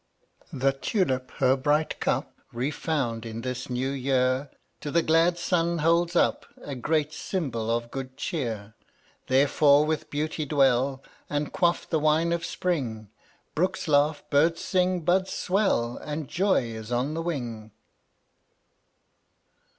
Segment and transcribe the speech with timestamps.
[0.49, 4.49] 1 02 The tulip her bright cup— Refound in this new year—
[4.81, 8.73] To the glad sun holds up A great symbol of good cheer.
[9.27, 13.11] Therefore with Beauty dwell And quaff the wine of spring,
[13.53, 17.69] Brooks laugh, birds sing, buds swell And Joy is on the wing.